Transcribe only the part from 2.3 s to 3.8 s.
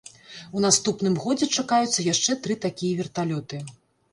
тры такія верталёты.